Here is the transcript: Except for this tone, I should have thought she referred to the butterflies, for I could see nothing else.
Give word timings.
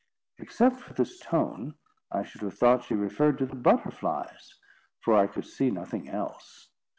Except 0.39 0.77
for 0.79 0.95
this 0.95 1.19
tone, 1.19 1.75
I 2.11 2.23
should 2.23 2.41
have 2.41 2.57
thought 2.57 2.85
she 2.85 2.95
referred 2.95 3.37
to 3.37 3.45
the 3.45 3.53
butterflies, 3.55 4.55
for 4.99 5.13
I 5.13 5.27
could 5.27 5.45
see 5.45 5.69
nothing 5.69 6.09
else. 6.09 6.69